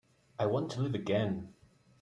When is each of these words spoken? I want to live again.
I 0.39 0.47
want 0.47 0.71
to 0.71 0.81
live 0.81 0.95
again. 0.95 1.53